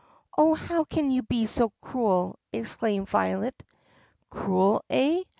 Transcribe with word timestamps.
"Oh, 0.35 0.55
how 0.55 0.83
can 0.83 1.11
you 1.11 1.21
be 1.21 1.45
so 1.45 1.69
cruel!" 1.79 2.39
exclaimed 2.51 3.07
Violet. 3.07 3.63
"Cruel, 4.31 4.83
eh? 4.89 5.21